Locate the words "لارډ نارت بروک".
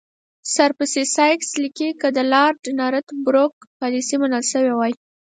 2.31-3.53